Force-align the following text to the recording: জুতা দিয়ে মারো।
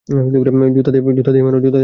জুতা 0.77 1.31
দিয়ে 1.31 1.43
মারো। 1.45 1.57